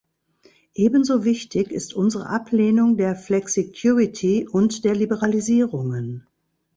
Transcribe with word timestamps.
Ebenso 0.73 1.25
wichtig 1.25 1.69
ist 1.69 1.93
unsere 1.93 2.25
Ablehnung 2.25 2.97
der 2.97 3.15
"Flexicurity" 3.15 4.47
und 4.47 4.83
der 4.83 4.95
Liberalisierungen. 4.95 6.25